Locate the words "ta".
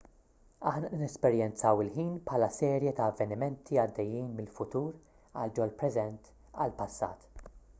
3.01-3.09